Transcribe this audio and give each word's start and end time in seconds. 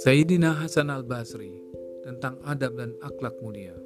Sayyidina 0.00 0.56
Hasan 0.56 0.88
al-Basri 0.88 1.60
tentang 2.00 2.40
adab 2.48 2.78
dan 2.80 2.96
akhlak 3.04 3.36
mulia. 3.44 3.76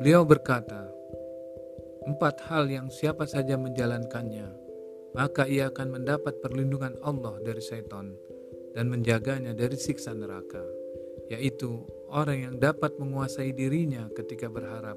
Beliau 0.00 0.24
berkata, 0.24 0.88
empat 2.08 2.40
hal 2.48 2.72
yang 2.72 2.88
siapa 2.88 3.28
saja 3.28 3.60
menjalankannya, 3.60 4.48
maka 5.12 5.44
ia 5.44 5.68
akan 5.68 6.00
mendapat 6.00 6.40
perlindungan 6.40 6.96
Allah 7.04 7.36
dari 7.44 7.60
setan 7.60 8.16
dan 8.72 8.88
menjaganya 8.88 9.52
dari 9.52 9.76
siksa 9.76 10.16
neraka, 10.16 10.64
yaitu 11.28 11.84
orang 12.08 12.38
yang 12.40 12.54
dapat 12.56 12.96
menguasai 12.96 13.52
dirinya 13.52 14.08
ketika 14.16 14.48
berharap, 14.48 14.96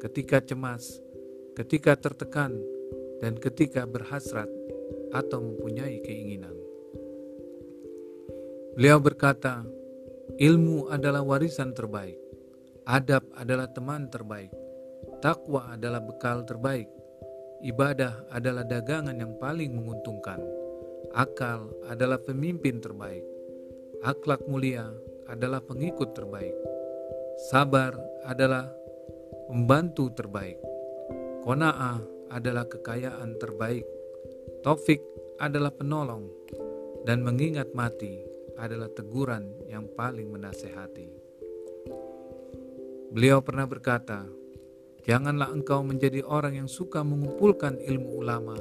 ketika 0.00 0.40
cemas, 0.40 1.04
ketika 1.52 1.96
tertekan, 1.96 2.56
dan 3.22 3.38
ketika 3.38 3.86
berhasrat 3.86 4.50
atau 5.14 5.38
mempunyai 5.38 6.02
keinginan. 6.02 6.56
Beliau 8.74 8.98
berkata, 8.98 9.62
ilmu 10.40 10.90
adalah 10.90 11.22
warisan 11.22 11.70
terbaik, 11.76 12.18
adab 12.88 13.22
adalah 13.38 13.70
teman 13.70 14.08
terbaik, 14.08 14.50
takwa 15.20 15.70
adalah 15.70 16.00
bekal 16.00 16.42
terbaik, 16.48 16.88
ibadah 17.62 18.26
adalah 18.32 18.66
dagangan 18.66 19.14
yang 19.14 19.36
paling 19.36 19.70
menguntungkan, 19.76 20.40
akal 21.14 21.68
adalah 21.86 22.18
pemimpin 22.18 22.80
terbaik, 22.80 23.22
akhlak 24.02 24.42
mulia 24.48 24.88
adalah 25.28 25.60
pengikut 25.60 26.16
terbaik, 26.16 26.56
sabar 27.52 27.92
adalah 28.24 28.72
pembantu 29.52 30.10
terbaik, 30.16 30.71
kona'ah 31.42 31.98
adalah 32.30 32.64
kekayaan 32.70 33.36
terbaik, 33.36 33.84
taufik 34.62 35.02
adalah 35.42 35.74
penolong, 35.74 36.30
dan 37.02 37.26
mengingat 37.26 37.74
mati 37.74 38.22
adalah 38.54 38.86
teguran 38.94 39.50
yang 39.66 39.90
paling 39.98 40.30
menasehati. 40.30 41.10
Beliau 43.12 43.42
pernah 43.42 43.66
berkata, 43.66 44.24
"Janganlah 45.02 45.50
engkau 45.50 45.82
menjadi 45.82 46.22
orang 46.24 46.62
yang 46.62 46.70
suka 46.70 47.02
mengumpulkan 47.02 47.76
ilmu 47.82 48.22
ulama 48.22 48.56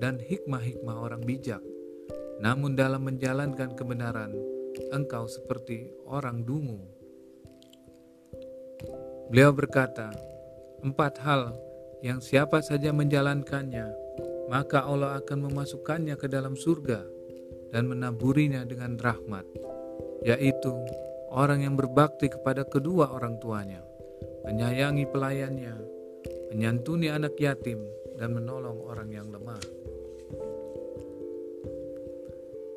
dan 0.00 0.16
hikmah-hikmah 0.16 0.96
orang 0.96 1.22
bijak, 1.22 1.60
namun 2.40 2.74
dalam 2.74 3.04
menjalankan 3.04 3.76
kebenaran, 3.76 4.32
engkau 4.90 5.28
seperti 5.28 5.92
orang 6.08 6.42
dungu." 6.42 6.82
Beliau 9.28 9.52
berkata, 9.54 10.10
"Empat 10.82 11.20
hal 11.22 11.54
yang 12.04 12.20
siapa 12.20 12.60
saja 12.60 12.92
menjalankannya, 12.92 13.88
maka 14.52 14.84
Allah 14.84 15.16
akan 15.24 15.48
memasukkannya 15.48 16.20
ke 16.20 16.28
dalam 16.28 16.52
surga." 16.52 17.14
dan 17.74 17.90
menaburinya 17.90 18.62
dengan 18.62 18.94
rahmat, 18.94 19.42
yaitu 20.22 20.70
orang 21.34 21.66
yang 21.66 21.74
berbakti 21.74 22.30
kepada 22.30 22.62
kedua 22.62 23.10
orang 23.10 23.42
tuanya, 23.42 23.82
menyayangi 24.46 25.10
pelayannya, 25.10 25.74
menyantuni 26.54 27.10
anak 27.10 27.34
yatim, 27.34 27.82
dan 28.14 28.30
menolong 28.30 28.78
orang 28.86 29.10
yang 29.10 29.26
lemah. 29.26 29.58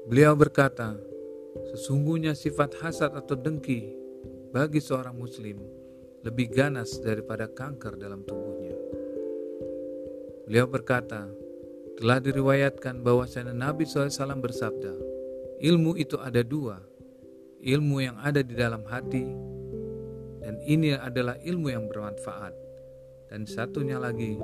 Beliau 0.10 0.34
berkata, 0.34 0.98
sesungguhnya 1.78 2.34
sifat 2.34 2.82
hasad 2.82 3.14
atau 3.14 3.38
dengki 3.38 3.94
bagi 4.50 4.82
seorang 4.82 5.14
muslim 5.14 5.62
lebih 6.26 6.50
ganas 6.50 6.98
daripada 6.98 7.46
kanker 7.46 8.02
dalam 8.02 8.26
tubuhnya. 8.26 8.97
Beliau 10.48 10.64
berkata, 10.64 11.28
telah 12.00 12.24
diriwayatkan 12.24 13.04
bahwasanya 13.04 13.52
Nabi 13.52 13.84
SAW 13.84 14.40
bersabda, 14.40 14.96
ilmu 15.60 16.00
itu 16.00 16.16
ada 16.24 16.40
dua, 16.40 16.80
ilmu 17.60 18.00
yang 18.00 18.16
ada 18.24 18.40
di 18.40 18.56
dalam 18.56 18.88
hati, 18.88 19.28
dan 20.40 20.56
ini 20.64 20.96
adalah 20.96 21.36
ilmu 21.44 21.68
yang 21.68 21.92
bermanfaat. 21.92 22.56
Dan 23.28 23.44
satunya 23.44 24.00
lagi 24.00 24.40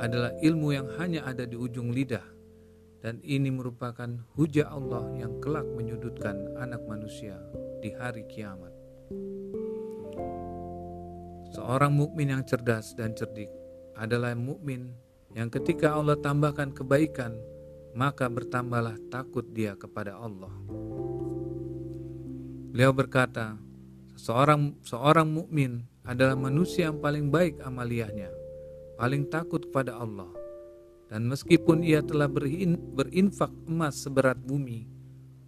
adalah 0.00 0.32
ilmu 0.40 0.72
yang 0.72 0.88
hanya 0.96 1.28
ada 1.28 1.44
di 1.44 1.52
ujung 1.52 1.92
lidah, 1.92 2.24
dan 3.04 3.20
ini 3.20 3.52
merupakan 3.52 4.08
hujah 4.40 4.72
Allah 4.72 5.04
yang 5.20 5.36
kelak 5.44 5.68
menyudutkan 5.68 6.56
anak 6.56 6.80
manusia 6.88 7.36
di 7.84 7.92
hari 7.92 8.24
kiamat. 8.24 8.72
Seorang 11.52 11.92
mukmin 11.92 12.32
yang 12.32 12.40
cerdas 12.48 12.96
dan 12.96 13.12
cerdik 13.12 13.52
adalah 14.00 14.32
mukmin 14.32 15.01
yang 15.32 15.48
ketika 15.48 15.96
Allah 15.96 16.20
tambahkan 16.20 16.72
kebaikan, 16.76 17.36
maka 17.92 18.28
bertambahlah 18.28 18.96
takut 19.12 19.44
dia 19.52 19.76
kepada 19.76 20.16
Allah. 20.16 20.52
Beliau 22.72 22.92
berkata, 22.92 23.56
seorang 24.16 24.76
seorang 24.80 25.28
mukmin 25.28 25.84
adalah 26.08 26.36
manusia 26.36 26.88
yang 26.88 27.00
paling 27.00 27.28
baik 27.28 27.60
amaliyahnya, 27.60 28.32
paling 28.96 29.28
takut 29.28 29.68
kepada 29.68 29.96
Allah. 30.00 30.28
Dan 31.12 31.28
meskipun 31.28 31.84
ia 31.84 32.00
telah 32.00 32.24
berin, 32.24 32.80
berinfak 32.96 33.52
emas 33.68 34.00
seberat 34.00 34.40
bumi, 34.40 34.88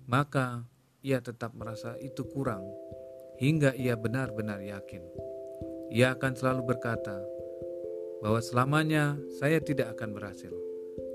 maka 0.04 0.68
ia 1.00 1.24
tetap 1.24 1.56
merasa 1.56 1.96
itu 2.04 2.20
kurang 2.28 2.64
hingga 3.40 3.72
ia 3.72 3.96
benar-benar 3.96 4.60
yakin. 4.60 5.00
Ia 5.88 6.12
akan 6.12 6.32
selalu 6.36 6.76
berkata, 6.76 7.16
bahwa 8.24 8.40
selamanya 8.40 9.20
saya 9.36 9.60
tidak 9.60 10.00
akan 10.00 10.16
berhasil. 10.16 10.56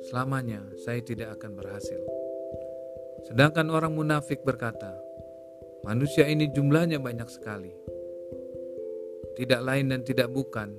Selamanya 0.06 0.62
saya 0.78 1.02
tidak 1.02 1.42
akan 1.42 1.58
berhasil. 1.58 1.97
Sedangkan 3.25 3.74
orang 3.74 3.97
munafik 3.97 4.46
berkata, 4.46 4.94
manusia 5.81 6.30
ini 6.30 6.53
jumlahnya 6.53 7.02
banyak 7.02 7.25
sekali. 7.25 7.74
Tidak 9.34 9.58
lain 9.66 9.90
dan 9.90 10.06
tidak 10.06 10.30
bukan, 10.30 10.78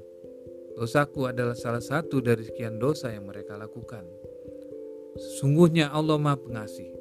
dosaku 0.78 1.26
adalah 1.26 1.58
salah 1.58 1.82
satu 1.82 2.22
dari 2.22 2.46
sekian 2.46 2.78
dosa 2.78 3.10
yang 3.10 3.26
mereka 3.26 3.58
lakukan. 3.58 4.06
Sesungguhnya 5.18 5.90
Allah 5.90 6.14
Maha 6.14 6.38
Pengasih, 6.38 6.94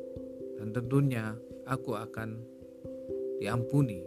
dan 0.58 0.74
tentunya 0.74 1.38
aku 1.70 1.94
akan 1.94 2.42
diampuni. 3.38 4.02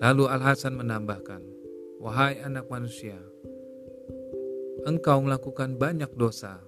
Lalu 0.00 0.24
Al 0.30 0.42
Hasan 0.42 0.78
menambahkan, 0.78 1.42
Wahai 1.98 2.38
anak 2.46 2.70
manusia, 2.70 3.18
engkau 4.86 5.18
melakukan 5.18 5.74
banyak 5.74 6.14
dosa 6.14 6.62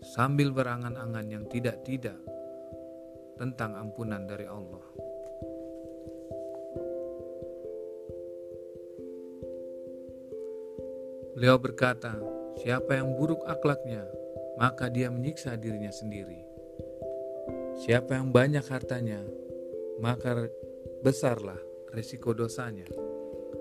sambil 0.00 0.48
berangan-angan 0.48 1.28
yang 1.28 1.44
tidak-tidak 1.44 2.16
tentang 3.36 3.76
ampunan 3.76 4.24
dari 4.24 4.48
Allah. 4.48 4.80
Beliau 11.36 11.60
berkata, 11.60 12.16
siapa 12.56 12.96
yang 12.96 13.12
buruk 13.12 13.44
akhlaknya, 13.44 14.08
maka 14.56 14.88
dia 14.88 15.12
menyiksa 15.12 15.60
dirinya 15.60 15.92
sendiri. 15.92 16.40
Siapa 17.84 18.16
yang 18.16 18.32
banyak 18.32 18.64
hartanya, 18.64 19.20
maka 20.00 20.48
besarlah 21.04 21.60
risiko 21.92 22.32
dosanya. 22.32 23.05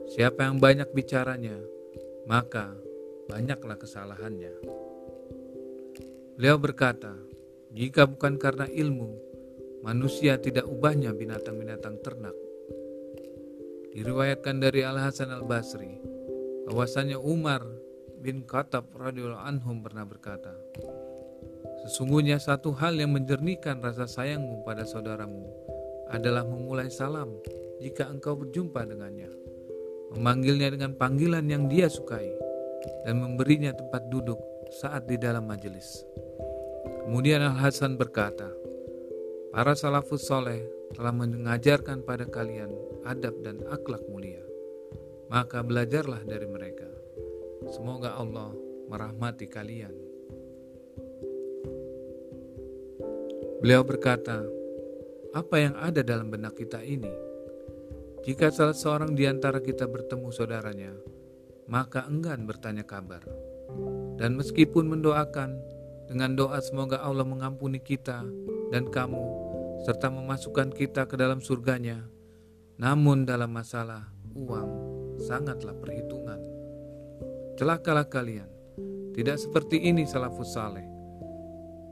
Siapa 0.06 0.46
yang 0.46 0.62
banyak 0.62 0.94
bicaranya, 0.94 1.58
maka 2.30 2.78
banyaklah 3.26 3.74
kesalahannya. 3.74 4.54
Beliau 6.38 6.62
berkata, 6.62 7.18
jika 7.74 8.06
bukan 8.06 8.38
karena 8.38 8.70
ilmu, 8.70 9.18
manusia 9.82 10.38
tidak 10.38 10.70
ubahnya 10.70 11.10
binatang-binatang 11.10 11.98
ternak. 12.06 12.38
Diriwayatkan 13.98 14.62
dari 14.62 14.86
Al 14.86 15.02
Hasan 15.02 15.34
Al 15.34 15.42
Basri, 15.42 15.98
bahwasanya 16.70 17.18
Umar 17.18 17.66
bin 18.22 18.46
Khattab 18.46 18.94
radhiyallahu 18.94 19.42
anhum 19.42 19.82
pernah 19.82 20.06
berkata, 20.06 20.54
Sesungguhnya 21.86 22.38
satu 22.38 22.78
hal 22.78 22.98
yang 22.98 23.14
menjernihkan 23.14 23.82
rasa 23.82 24.06
sayangmu 24.06 24.62
pada 24.62 24.86
saudaramu 24.86 25.50
adalah 26.14 26.46
memulai 26.46 26.94
salam 26.94 27.30
jika 27.82 28.10
engkau 28.10 28.38
berjumpa 28.38 28.86
dengannya 28.86 29.45
memanggilnya 30.16 30.72
dengan 30.72 30.96
panggilan 30.96 31.46
yang 31.46 31.68
dia 31.68 31.92
sukai, 31.92 32.32
dan 33.04 33.20
memberinya 33.22 33.76
tempat 33.76 34.08
duduk 34.10 34.40
saat 34.72 35.06
di 35.06 35.20
dalam 35.20 35.46
majelis. 35.46 36.08
Kemudian 37.06 37.44
Al-Hasan 37.44 38.00
berkata, 38.00 38.50
Para 39.56 39.72
salafus 39.72 40.28
soleh 40.28 40.68
telah 40.92 41.16
mengajarkan 41.16 42.04
pada 42.04 42.28
kalian 42.28 42.76
adab 43.08 43.40
dan 43.40 43.64
akhlak 43.72 44.04
mulia. 44.12 44.44
Maka 45.32 45.64
belajarlah 45.64 46.28
dari 46.28 46.44
mereka. 46.44 46.90
Semoga 47.72 48.20
Allah 48.20 48.52
merahmati 48.92 49.48
kalian. 49.48 49.96
Beliau 53.64 53.82
berkata, 53.82 54.46
apa 55.34 55.56
yang 55.58 55.74
ada 55.80 56.04
dalam 56.06 56.30
benak 56.30 56.54
kita 56.60 56.84
ini? 56.84 57.10
Jika 58.26 58.50
salah 58.50 58.74
seorang 58.74 59.14
di 59.14 59.30
antara 59.30 59.62
kita 59.62 59.86
bertemu 59.86 60.34
saudaranya, 60.34 60.98
maka 61.70 62.10
enggan 62.10 62.50
bertanya 62.50 62.82
kabar. 62.82 63.22
Dan 64.18 64.34
meskipun 64.34 64.90
mendoakan 64.90 65.54
dengan 66.10 66.34
doa 66.34 66.58
semoga 66.58 67.06
Allah 67.06 67.22
mengampuni 67.22 67.78
kita 67.78 68.26
dan 68.74 68.90
kamu 68.90 69.22
serta 69.86 70.10
memasukkan 70.10 70.74
kita 70.74 71.06
ke 71.06 71.14
dalam 71.14 71.38
surganya, 71.38 72.02
namun 72.82 73.30
dalam 73.30 73.54
masalah 73.54 74.10
uang 74.34 74.70
sangatlah 75.22 75.78
perhitungan. 75.78 76.42
Celakalah 77.62 78.10
kalian, 78.10 78.50
tidak 79.14 79.38
seperti 79.38 79.86
ini 79.86 80.02
salafus 80.10 80.58
saleh. 80.58 80.86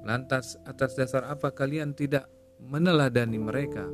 Lantas 0.02 0.58
atas 0.66 0.98
dasar 0.98 1.30
apa 1.30 1.54
kalian 1.54 1.94
tidak 1.94 2.26
meneladani 2.58 3.38
mereka, 3.38 3.86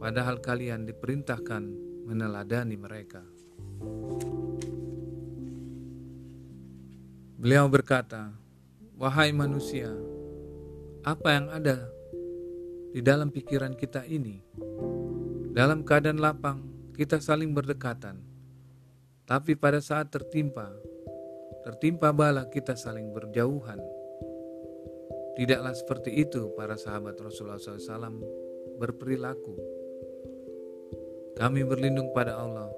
padahal 0.00 0.40
kalian 0.40 0.88
diperintahkan 0.88 1.62
meneladani 2.08 2.74
mereka. 2.80 3.20
Beliau 7.36 7.68
berkata, 7.68 8.32
"Wahai 8.96 9.32
manusia, 9.36 9.92
apa 11.04 11.28
yang 11.36 11.46
ada 11.52 11.88
di 12.96 13.00
dalam 13.04 13.28
pikiran 13.28 13.76
kita 13.76 14.08
ini? 14.08 14.40
Dalam 15.52 15.84
keadaan 15.84 16.20
lapang, 16.20 16.64
kita 16.96 17.20
saling 17.20 17.52
berdekatan, 17.52 18.20
tapi 19.28 19.56
pada 19.56 19.80
saat 19.80 20.08
tertimpa, 20.08 20.72
tertimpa 21.64 22.12
bala, 22.12 22.48
kita 22.48 22.72
saling 22.76 23.12
berjauhan." 23.12 23.80
Tidaklah 25.40 25.72
seperti 25.72 26.20
itu 26.20 26.52
para 26.52 26.76
sahabat 26.76 27.16
Rasulullah 27.16 27.56
SAW 27.56 28.20
berperilaku. 28.76 29.79
Kami 31.40 31.64
berlindung 31.64 32.12
pada 32.12 32.36
Allah 32.36 32.68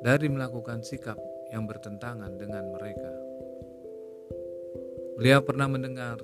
dari 0.00 0.32
melakukan 0.32 0.80
sikap 0.80 1.20
yang 1.52 1.68
bertentangan 1.68 2.40
dengan 2.40 2.72
mereka. 2.72 3.12
Beliau 5.20 5.44
pernah 5.44 5.68
mendengar 5.68 6.16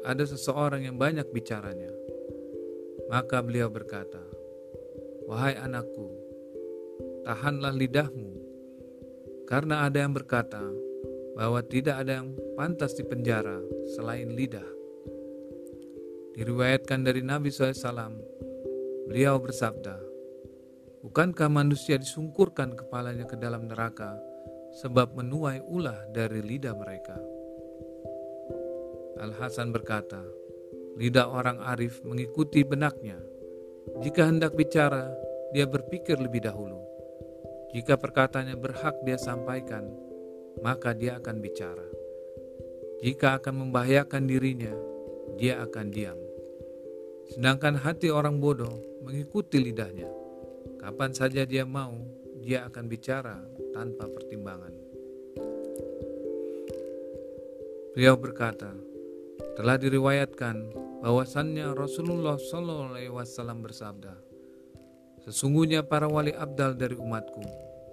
ada 0.00 0.24
seseorang 0.24 0.88
yang 0.88 0.96
banyak 0.96 1.28
bicaranya. 1.28 1.92
Maka 3.12 3.44
beliau 3.44 3.68
berkata, 3.68 4.24
"Wahai 5.28 5.60
anakku, 5.60 6.08
tahanlah 7.28 7.76
lidahmu, 7.76 8.32
karena 9.44 9.84
ada 9.84 10.08
yang 10.08 10.16
berkata 10.16 10.64
bahwa 11.36 11.60
tidak 11.68 12.00
ada 12.00 12.24
yang 12.24 12.32
pantas 12.56 12.96
di 12.96 13.04
penjara 13.04 13.60
selain 13.92 14.32
lidah." 14.32 14.72
Diriwayatkan 16.32 17.04
dari 17.04 17.20
Nabi 17.20 17.52
SAW, 17.52 18.24
beliau 19.10 19.36
bersabda, 19.42 20.05
Bukankah 21.16 21.48
manusia 21.48 21.96
disungkurkan 21.96 22.76
kepalanya 22.76 23.24
ke 23.24 23.40
dalam 23.40 23.72
neraka 23.72 24.20
sebab 24.84 25.16
menuai 25.16 25.64
ulah 25.64 26.12
dari 26.12 26.44
lidah 26.44 26.76
mereka?' 26.76 27.16
Al-Hasan 29.24 29.72
berkata, 29.72 30.20
lidah 31.00 31.24
orang 31.24 31.64
arif 31.72 32.04
mengikuti 32.04 32.68
benaknya. 32.68 33.16
Jika 34.04 34.28
hendak 34.28 34.60
bicara, 34.60 35.08
dia 35.56 35.64
berpikir 35.64 36.20
lebih 36.20 36.44
dahulu. 36.44 36.84
Jika 37.72 37.96
perkataannya 37.96 38.60
berhak 38.60 39.00
dia 39.00 39.16
sampaikan, 39.16 39.88
maka 40.60 40.92
dia 40.92 41.16
akan 41.16 41.40
bicara. 41.40 41.88
Jika 43.00 43.40
akan 43.40 43.64
membahayakan 43.64 44.28
dirinya, 44.28 44.76
dia 45.40 45.64
akan 45.64 45.88
diam. 45.88 46.20
Sedangkan 47.32 47.80
hati 47.80 48.12
orang 48.12 48.36
bodoh 48.36 49.00
mengikuti 49.00 49.64
lidahnya. 49.64 50.25
Kapan 50.86 51.10
saja 51.10 51.42
dia 51.42 51.66
mau, 51.66 51.98
dia 52.38 52.62
akan 52.62 52.86
bicara 52.86 53.42
tanpa 53.74 54.06
pertimbangan. 54.06 54.70
Beliau 57.90 58.14
berkata, 58.14 58.70
telah 59.58 59.82
diriwayatkan 59.82 60.70
bahwasannya 61.02 61.74
Rasulullah 61.74 62.38
Wasallam 62.38 63.66
bersabda, 63.66 64.14
Sesungguhnya 65.26 65.82
para 65.82 66.06
wali 66.06 66.30
abdal 66.30 66.78
dari 66.78 66.94
umatku 66.94 67.42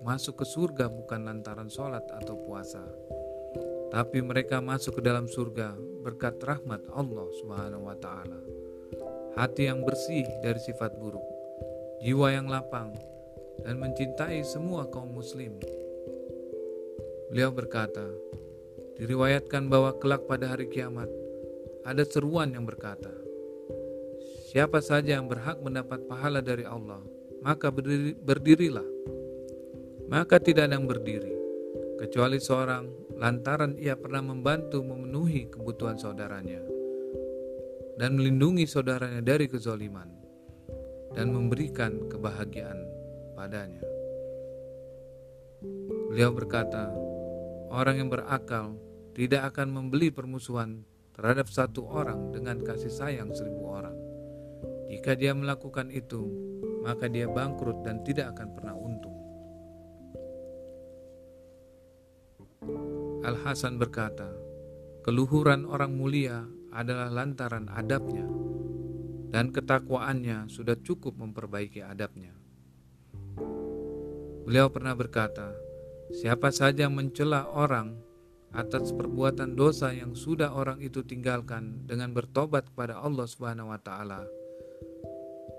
masuk 0.06 0.44
ke 0.44 0.45
surga 0.45 0.86
bukan 0.86 1.25
lantaran 1.25 1.74
sholat 1.74 2.06
atau 2.13 2.38
puasa, 2.45 2.86
tapi 3.90 4.22
mereka 4.22 4.62
masuk 4.62 5.01
ke 5.01 5.01
dalam 5.01 5.25
surga 5.25 5.74
berkat 6.06 6.38
rahmat 6.45 6.86
Allah 6.94 7.25
Subhanahu 7.42 7.90
wa 7.90 7.98
Ta'ala. 7.98 8.38
Hati 9.34 9.66
yang 9.66 9.81
bersih 9.81 10.30
dari 10.45 10.62
sifat 10.62 10.94
buruk, 11.01 11.32
jiwa 12.01 12.34
yang 12.34 12.50
lapang, 12.50 12.95
dan 13.62 13.78
mencintai 13.78 14.42
semua 14.42 14.90
kaum 14.90 15.13
Muslim. 15.13 15.60
Beliau 17.30 17.54
berkata, 17.54 18.10
diriwayatkan 18.98 19.69
bahwa 19.69 19.94
kelak 20.01 20.25
pada 20.25 20.54
hari 20.54 20.72
kiamat 20.72 21.10
ada 21.86 22.01
seruan 22.07 22.56
yang 22.56 22.66
berkata, 22.66 23.13
Siapa 24.54 24.86
saja 24.86 25.18
yang 25.18 25.25
berhak 25.25 25.66
mendapat 25.66 26.06
pahala 26.06 26.38
dari 26.38 26.62
Allah, 26.62 27.01
maka 27.42 27.74
berdiri, 27.74 28.13
berdirilah. 28.13 28.86
Maka 30.06 30.38
tidak 30.38 30.69
ada 30.69 30.78
yang 30.78 30.86
berdiri, 30.86 31.34
kecuali 31.98 32.38
seorang 32.38 32.86
lantaran 33.18 33.74
ia 33.81 33.98
pernah 33.98 34.22
membantu 34.22 34.86
memenuhi 34.86 35.50
kebutuhan 35.50 35.98
saudaranya 35.98 36.62
dan 37.98 38.18
melindungi 38.18 38.66
saudaranya 38.66 39.22
dari 39.22 39.45
kezoliman 39.50 40.22
dan 41.13 41.30
memberikan 41.30 42.10
kebahagiaan 42.10 42.86
padanya. 43.38 43.81
Beliau 46.12 46.33
berkata, 46.36 46.92
orang 47.71 48.04
yang 48.04 48.10
berakal 48.12 48.75
tidak 49.13 49.54
akan 49.54 49.71
membeli 49.71 50.10
permusuhan 50.10 50.83
terhadap 51.13 51.48
satu 51.48 51.86
orang 51.86 52.33
dengan 52.33 52.60
kasih 52.62 52.89
sayang 52.89 53.31
seribu 53.31 53.63
orang. 53.69 53.98
Jika 54.89 55.13
dia 55.18 55.33
melakukan 55.33 55.94
itu, 55.94 56.27
maka 56.83 57.07
dia 57.07 57.30
bangkrut 57.30 57.86
dan 57.86 58.01
tidak 58.04 58.36
akan 58.38 58.50
pernah 58.54 58.75
untung. 58.75 59.18
Al-Hasan 63.24 63.80
berkata, 63.80 64.30
keluhuran 65.06 65.63
orang 65.63 65.95
mulia 65.95 66.44
adalah 66.74 67.07
lantaran 67.07 67.69
adabnya 67.71 68.43
dan 69.33 69.50
ketakwaannya 69.50 70.45
sudah 70.53 70.77
cukup 70.85 71.18
memperbaiki 71.18 71.81
adabnya. 71.81 72.38
Beliau 74.45 74.69
pernah 74.69 74.94
berkata, 74.94 75.57
siapa 76.13 76.53
saja 76.53 76.85
mencela 76.85 77.50
orang 77.50 77.97
atas 78.53 78.94
perbuatan 78.94 79.57
dosa 79.57 79.89
yang 79.89 80.13
sudah 80.13 80.54
orang 80.54 80.78
itu 80.78 81.02
tinggalkan 81.02 81.90
dengan 81.90 82.13
bertobat 82.13 82.69
kepada 82.69 83.02
Allah 83.02 83.25
Subhanahu 83.25 83.73
wa 83.73 83.81
taala 83.81 84.30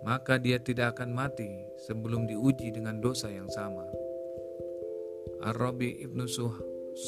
maka 0.06 0.38
dia 0.38 0.62
tidak 0.62 0.94
akan 0.94 1.10
mati 1.10 1.50
sebelum 1.90 2.30
diuji 2.30 2.70
dengan 2.70 3.02
dosa 3.02 3.34
yang 3.34 3.50
sama 3.50 3.82
Ar-Rabi 5.42 6.06
Ibnu 6.06 6.24
Suh, 6.30 6.54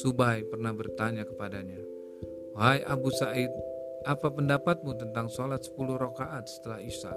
Subai 0.02 0.42
pernah 0.42 0.74
bertanya 0.74 1.22
kepadanya 1.22 1.78
Wahai 2.58 2.82
Abu 2.82 3.14
Sa'id 3.14 3.52
apa 4.06 4.30
pendapatmu 4.30 4.94
tentang 4.94 5.26
sholat 5.26 5.66
10 5.66 5.74
rakaat 5.98 6.46
setelah 6.46 6.78
Isya? 6.78 7.10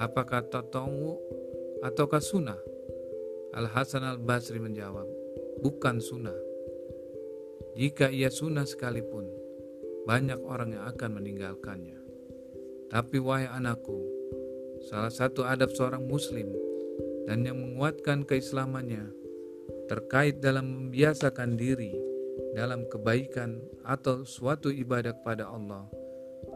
Apakah 0.00 0.48
tatawu 0.48 1.20
ataukah 1.84 2.24
sunnah? 2.24 2.56
Al-Hasan 3.52 4.08
Al-Basri 4.08 4.56
menjawab 4.56 5.04
bukan 5.60 6.00
sunnah. 6.00 6.36
Jika 7.76 8.08
ia 8.08 8.32
sunnah 8.32 8.64
sekalipun, 8.64 9.28
banyak 10.08 10.40
orang 10.40 10.72
yang 10.72 10.88
akan 10.88 11.20
meninggalkannya. 11.20 12.00
Tapi 12.88 13.20
wahai 13.20 13.46
anakku, 13.46 14.00
salah 14.88 15.12
satu 15.12 15.44
adab 15.44 15.68
seorang 15.76 16.02
muslim 16.08 16.48
dan 17.28 17.44
yang 17.44 17.60
menguatkan 17.60 18.24
keislamannya 18.24 19.12
terkait 19.86 20.40
dalam 20.40 20.66
membiasakan 20.66 21.60
diri 21.60 22.09
dalam 22.56 22.86
kebaikan 22.90 23.60
atau 23.86 24.26
suatu 24.26 24.68
ibadah 24.68 25.16
kepada 25.16 25.48
Allah 25.48 25.86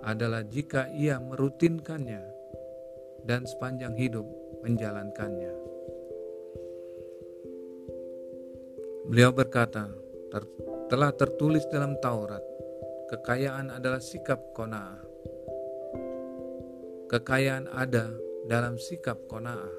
adalah 0.05 0.45
jika 0.45 0.93
ia 0.93 1.17
merutinkannya 1.17 2.23
dan 3.25 3.49
sepanjang 3.49 3.97
hidup 3.97 4.27
menjalankannya. 4.61 5.53
Beliau 9.09 9.33
berkata, 9.33 9.93
telah 10.89 11.13
tertulis 11.13 11.65
dalam 11.69 11.97
Taurat, 12.01 12.41
kekayaan 13.13 13.69
adalah 13.73 14.01
sikap 14.01 14.41
kona'ah. 14.57 15.01
Kekayaan 17.13 17.69
ada 17.69 18.17
dalam 18.49 18.81
sikap 18.81 19.29
kona'ah. 19.29 19.73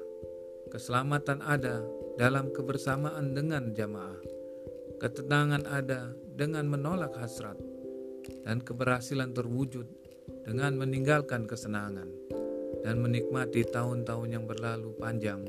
Keselamatan 0.70 1.42
ada 1.42 1.82
dalam 2.18 2.50
kebersamaan 2.50 3.34
dengan 3.34 3.70
jamaah. 3.74 4.18
Ketenangan 4.96 5.68
ada 5.68 6.12
dengan 6.34 6.68
menolak 6.68 7.16
hasrat. 7.20 7.58
Dan 8.42 8.62
keberhasilan 8.62 9.34
terwujud 9.34 9.86
dengan 10.46 10.74
meninggalkan 10.78 11.46
kesenangan. 11.46 12.08
Dan 12.82 13.02
menikmati 13.02 13.66
tahun-tahun 13.66 14.28
yang 14.30 14.44
berlalu 14.46 14.94
panjang 14.98 15.46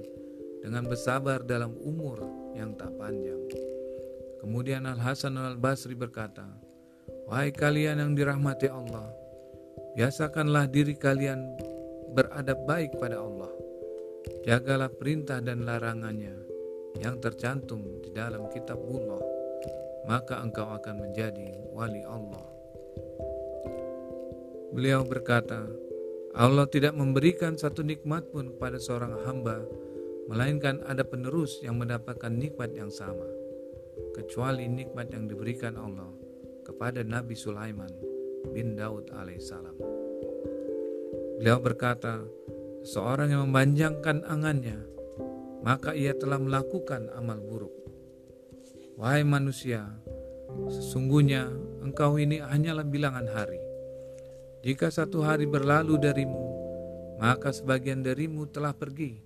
dengan 0.62 0.84
bersabar 0.90 1.46
dalam 1.46 1.78
umur 1.80 2.22
yang 2.58 2.74
tak 2.74 2.92
panjang. 2.98 3.40
Kemudian 4.42 4.86
Al 4.90 4.98
Hasan 4.98 5.38
Al 5.38 5.58
Basri 5.58 5.94
berkata, 5.94 6.46
"Wahai 7.30 7.54
kalian 7.54 8.02
yang 8.02 8.12
dirahmati 8.18 8.70
Allah, 8.70 9.06
biasakanlah 9.98 10.70
diri 10.70 10.98
kalian 10.98 11.40
beradab 12.14 12.66
baik 12.66 12.98
pada 12.98 13.22
Allah. 13.22 13.52
Jagalah 14.46 14.92
perintah 14.92 15.44
dan 15.44 15.64
larangannya 15.68 16.36
yang 16.98 17.22
tercantum 17.22 17.84
di 18.02 18.10
dalam 18.10 18.50
kitabullah, 18.50 19.22
maka 20.08 20.40
engkau 20.40 20.66
akan 20.66 21.04
menjadi 21.04 21.60
wali 21.76 22.02
Allah." 22.08 22.48
Beliau 24.74 25.04
berkata, 25.08 25.64
Allah 26.38 26.70
tidak 26.70 26.94
memberikan 26.94 27.58
satu 27.58 27.82
nikmat 27.82 28.30
pun 28.30 28.54
kepada 28.54 28.78
seorang 28.78 29.26
hamba, 29.26 29.64
melainkan 30.30 30.84
ada 30.86 31.02
penerus 31.02 31.64
yang 31.66 31.80
mendapatkan 31.82 32.30
nikmat 32.30 32.76
yang 32.76 32.92
sama, 32.92 33.26
kecuali 34.14 34.68
nikmat 34.68 35.10
yang 35.10 35.26
diberikan 35.26 35.80
Allah 35.80 36.12
kepada 36.62 37.02
Nabi 37.02 37.34
Sulaiman 37.34 37.90
bin 38.52 38.76
Daud 38.76 39.10
alaihissalam. 39.16 39.80
Beliau 41.40 41.58
berkata, 41.64 42.22
seorang 42.84 43.32
yang 43.32 43.48
memanjangkan 43.48 44.28
angannya, 44.28 44.84
maka 45.64 45.96
ia 45.96 46.12
telah 46.12 46.38
melakukan 46.38 47.08
amal 47.16 47.40
buruk. 47.40 47.87
Wahai 48.98 49.22
manusia, 49.22 49.86
sesungguhnya 50.74 51.54
engkau 51.86 52.18
ini 52.18 52.42
hanyalah 52.42 52.84
bilangan 52.84 53.30
hari 53.30 53.68
jika 54.68 54.92
satu 54.92 55.22
hari 55.22 55.46
berlalu 55.46 56.02
darimu, 56.02 56.44
maka 57.22 57.56
sebagian 57.56 58.04
darimu 58.04 58.50
telah 58.52 58.76
pergi. 58.76 59.22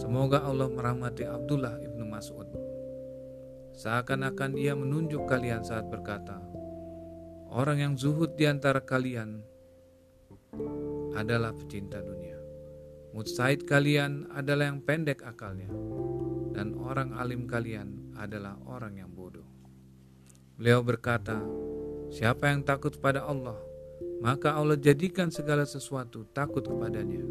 Semoga 0.00 0.40
Allah 0.40 0.70
merahmati 0.72 1.28
Abdullah 1.28 1.76
ibnu 1.84 2.06
Mas'ud. 2.06 2.48
Seakan-akan 3.76 4.56
ia 4.56 4.72
menunjuk 4.72 5.28
kalian 5.28 5.60
saat 5.60 5.90
berkata, 5.92 6.40
Orang 7.52 7.82
yang 7.82 7.94
zuhud 7.98 8.40
di 8.40 8.48
antara 8.48 8.78
kalian 8.80 9.42
adalah 11.18 11.52
pecinta 11.52 12.00
dunia. 12.00 12.40
Mutsaid 13.12 13.66
kalian 13.66 14.32
adalah 14.32 14.70
yang 14.70 14.80
pendek 14.80 15.26
akalnya, 15.26 15.68
dan 16.60 16.76
orang 16.76 17.16
alim 17.16 17.48
kalian 17.48 18.12
adalah 18.20 18.52
orang 18.68 19.00
yang 19.00 19.08
bodoh. 19.08 19.48
Beliau 20.60 20.84
berkata, 20.84 21.40
Siapa 22.12 22.52
yang 22.52 22.60
takut 22.68 22.92
pada 23.00 23.24
Allah, 23.24 23.56
maka 24.20 24.52
Allah 24.52 24.76
jadikan 24.76 25.32
segala 25.32 25.64
sesuatu 25.64 26.28
takut 26.36 26.60
kepadanya. 26.60 27.24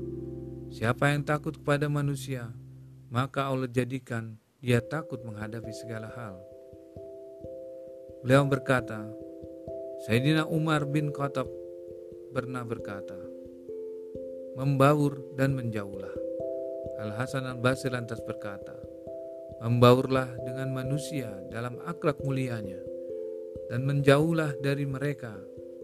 Siapa 0.74 1.14
yang 1.14 1.22
takut 1.22 1.62
kepada 1.62 1.86
manusia, 1.86 2.50
maka 3.14 3.46
Allah 3.46 3.70
jadikan 3.70 4.34
dia 4.66 4.82
takut 4.82 5.22
menghadapi 5.22 5.70
segala 5.78 6.10
hal. 6.10 6.42
Beliau 8.26 8.50
berkata, 8.50 9.14
Sayyidina 10.10 10.50
Umar 10.50 10.90
bin 10.90 11.14
Khattab 11.14 11.46
pernah 12.34 12.66
berkata, 12.66 13.20
membaur 14.58 15.22
dan 15.38 15.54
menjauhlah. 15.54 16.18
Al-Hasan 16.98 17.46
al-Basri 17.46 17.94
lantas 17.94 18.26
berkata, 18.26 18.89
membaurlah 19.60 20.32
dengan 20.48 20.72
manusia 20.72 21.28
dalam 21.52 21.76
akhlak 21.84 22.20
mulianya 22.24 22.80
dan 23.68 23.84
menjauhlah 23.84 24.56
dari 24.64 24.88
mereka 24.88 25.36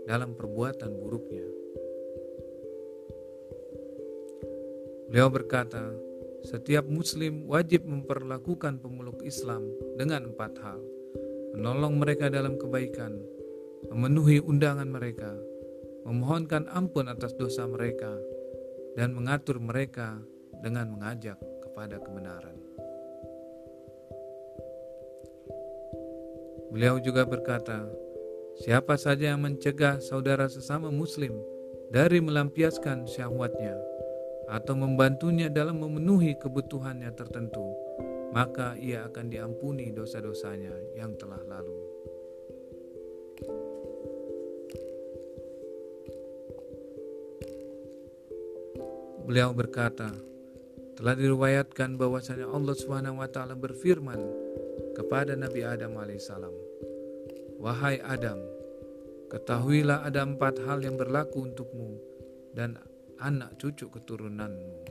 dalam 0.08 0.34
perbuatan 0.34 0.92
buruknya. 0.96 1.48
Beliau 5.12 5.30
berkata, 5.30 5.94
setiap 6.46 6.86
muslim 6.90 7.46
wajib 7.46 7.86
memperlakukan 7.86 8.82
pemeluk 8.82 9.22
Islam 9.22 9.66
dengan 9.98 10.34
empat 10.34 10.54
hal. 10.62 10.82
Menolong 11.56 12.02
mereka 12.02 12.28
dalam 12.28 12.60
kebaikan, 12.60 13.16
memenuhi 13.90 14.44
undangan 14.44 14.90
mereka, 14.90 15.34
memohonkan 16.04 16.68
ampun 16.74 17.08
atas 17.08 17.32
dosa 17.38 17.64
mereka, 17.70 18.18
dan 18.98 19.16
mengatur 19.16 19.62
mereka 19.62 20.20
dengan 20.60 20.92
mengajak 20.96 21.40
kepada 21.64 22.02
kebenaran. 22.02 22.65
Beliau 26.76 27.00
juga 27.00 27.24
berkata, 27.24 27.88
Siapa 28.56 28.96
saja 28.96 29.36
yang 29.36 29.44
mencegah 29.44 30.00
saudara 30.00 30.48
sesama 30.48 30.88
muslim 30.88 31.36
dari 31.92 32.24
melampiaskan 32.24 33.04
syahwatnya 33.04 33.76
atau 34.48 34.80
membantunya 34.80 35.52
dalam 35.52 35.84
memenuhi 35.84 36.40
kebutuhannya 36.40 37.12
tertentu, 37.20 37.76
maka 38.32 38.80
ia 38.80 39.08
akan 39.12 39.28
diampuni 39.28 39.92
dosa-dosanya 39.92 40.72
yang 40.96 41.16
telah 41.20 41.40
lalu. 41.44 41.80
Beliau 49.28 49.52
berkata, 49.52 50.16
telah 50.96 51.12
diriwayatkan 51.12 52.00
bahwasanya 52.00 52.48
Allah 52.48 52.72
Subhanahu 52.72 53.20
wa 53.20 53.28
taala 53.28 53.52
berfirman 53.52 54.20
kepada 54.96 55.36
Nabi 55.36 55.68
Adam 55.68 56.00
alaihissalam, 56.00 56.65
Wahai 57.66 57.98
Adam, 58.06 58.38
ketahuilah 59.34 60.06
ada 60.06 60.22
empat 60.22 60.62
hal 60.70 60.86
yang 60.86 61.02
berlaku 61.02 61.50
untukmu 61.50 61.98
dan 62.54 62.78
anak 63.18 63.58
cucu 63.58 63.90
keturunanmu. 63.90 64.86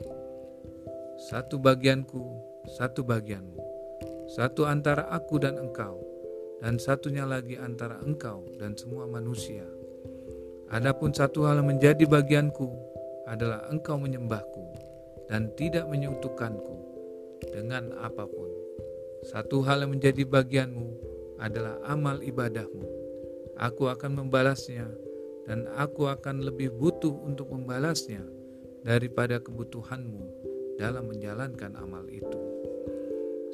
Satu 1.31 1.55
bagianku, 1.55 2.19
satu 2.75 3.07
bagianmu. 3.07 3.63
Satu 4.27 4.67
antara 4.67 5.07
aku 5.07 5.39
dan 5.39 5.55
engkau, 5.55 6.03
dan 6.59 6.75
satunya 6.75 7.23
lagi 7.23 7.55
antara 7.55 7.95
engkau 8.03 8.43
dan 8.59 8.75
semua 8.75 9.07
manusia. 9.07 9.63
Adapun 10.67 11.15
satu 11.15 11.47
hal 11.47 11.63
yang 11.63 11.79
menjadi 11.79 12.03
bagianku 12.03 12.75
adalah 13.31 13.71
engkau 13.71 13.95
menyembahku 13.95 14.65
dan 15.31 15.47
tidak 15.55 15.87
menyekutukanku 15.87 16.75
dengan 17.55 17.95
apa 18.03 18.27
pun. 18.27 18.51
Satu 19.31 19.63
hal 19.63 19.87
yang 19.87 19.95
menjadi 19.95 20.27
bagianmu 20.27 21.04
adalah 21.39 21.79
amal 21.85 22.19
ibadahmu. 22.23 22.85
Aku 23.55 23.87
akan 23.87 24.25
membalasnya 24.25 24.87
dan 25.47 25.69
aku 25.77 26.11
akan 26.11 26.43
lebih 26.43 26.73
butuh 26.75 27.11
untuk 27.11 27.53
membalasnya 27.53 28.25
daripada 28.83 29.39
kebutuhanmu 29.39 30.23
dalam 30.75 31.07
menjalankan 31.07 31.73
amal 31.79 32.03
itu. 32.11 32.39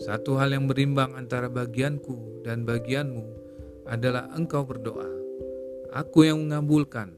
Satu 0.01 0.41
hal 0.41 0.57
yang 0.57 0.65
berimbang 0.65 1.13
antara 1.13 1.45
bagianku 1.45 2.41
dan 2.41 2.65
bagianmu 2.65 3.21
adalah 3.85 4.33
engkau 4.33 4.65
berdoa. 4.65 5.09
Aku 5.93 6.25
yang 6.25 6.41
mengabulkan 6.47 7.13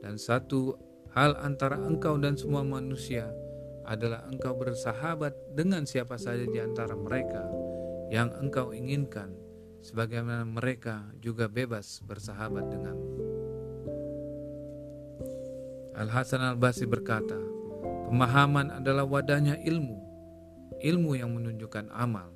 dan 0.00 0.16
satu 0.16 0.78
hal 1.12 1.36
antara 1.44 1.76
engkau 1.76 2.16
dan 2.16 2.38
semua 2.40 2.64
manusia 2.64 3.28
adalah 3.84 4.24
engkau 4.30 4.54
bersahabat 4.56 5.34
dengan 5.52 5.84
siapa 5.84 6.16
saja 6.16 6.46
di 6.46 6.56
antara 6.62 6.94
mereka 6.94 7.44
yang 8.08 8.30
engkau 8.38 8.70
inginkan 8.70 9.41
sebagaimana 9.82 10.46
mereka 10.46 11.02
juga 11.18 11.50
bebas 11.50 11.98
bersahabat 12.06 12.70
denganmu. 12.70 13.10
Al-Hasan 15.92 16.40
al-Basri 16.40 16.88
berkata, 16.88 17.36
pemahaman 18.08 18.80
adalah 18.80 19.04
wadahnya 19.04 19.60
ilmu, 19.60 19.98
ilmu 20.80 21.12
yang 21.18 21.36
menunjukkan 21.36 21.92
amal, 21.92 22.32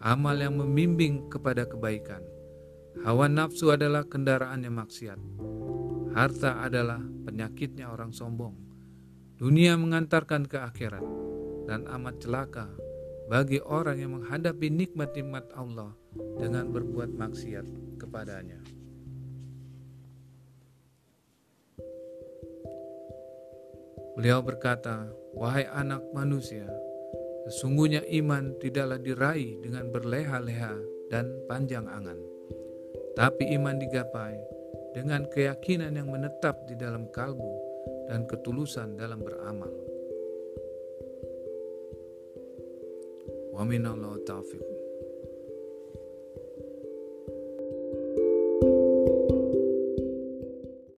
amal 0.00 0.32
yang 0.38 0.56
membimbing 0.56 1.28
kepada 1.28 1.68
kebaikan. 1.68 2.24
Hawa 3.04 3.28
nafsu 3.28 3.68
adalah 3.68 4.08
kendaraannya 4.08 4.72
maksiat. 4.72 5.20
Harta 6.16 6.64
adalah 6.64 6.96
penyakitnya 7.28 7.92
orang 7.92 8.16
sombong. 8.16 8.56
Dunia 9.36 9.76
mengantarkan 9.76 10.48
ke 10.48 10.56
akhirat 10.56 11.04
dan 11.68 11.84
amat 11.92 12.24
celaka 12.24 12.72
bagi 13.28 13.60
orang 13.60 14.00
yang 14.00 14.16
menghadapi 14.16 14.72
nikmat-nikmat 14.72 15.52
Allah 15.52 15.92
dengan 16.36 16.70
berbuat 16.72 17.12
maksiat 17.16 17.66
kepadanya. 18.00 18.60
Beliau 24.16 24.40
berkata, 24.40 25.12
"Wahai 25.36 25.68
anak 25.68 26.00
manusia, 26.16 26.64
sesungguhnya 27.44 28.00
iman 28.16 28.56
tidaklah 28.56 28.96
diraih 28.96 29.60
dengan 29.60 29.92
berleha-leha 29.92 30.72
dan 31.12 31.28
panjang 31.44 31.84
angan, 31.84 32.16
tapi 33.12 33.52
iman 33.60 33.76
digapai 33.76 34.40
dengan 34.96 35.28
keyakinan 35.28 36.00
yang 36.00 36.08
menetap 36.08 36.64
di 36.64 36.80
dalam 36.80 37.12
kalbu 37.12 37.52
dan 38.08 38.24
ketulusan 38.24 38.96
dalam 38.96 39.20
beramal." 39.20 39.72
Wa 43.52 43.68
minallahu 43.68 44.24
taufiq. 44.24 44.75